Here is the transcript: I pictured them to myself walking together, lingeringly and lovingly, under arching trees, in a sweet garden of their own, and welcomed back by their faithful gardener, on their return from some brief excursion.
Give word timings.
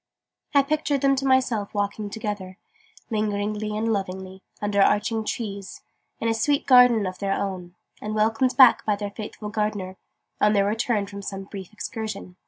I 0.55 0.63
pictured 0.63 1.01
them 1.01 1.15
to 1.17 1.27
myself 1.27 1.75
walking 1.75 2.09
together, 2.09 2.57
lingeringly 3.11 3.77
and 3.77 3.93
lovingly, 3.93 4.41
under 4.59 4.81
arching 4.81 5.23
trees, 5.23 5.81
in 6.19 6.27
a 6.27 6.33
sweet 6.33 6.65
garden 6.65 7.05
of 7.05 7.19
their 7.19 7.33
own, 7.33 7.75
and 8.01 8.15
welcomed 8.15 8.57
back 8.57 8.83
by 8.83 8.95
their 8.95 9.11
faithful 9.11 9.49
gardener, 9.49 9.97
on 10.41 10.53
their 10.53 10.65
return 10.65 11.05
from 11.05 11.21
some 11.21 11.43
brief 11.43 11.71
excursion. 11.71 12.35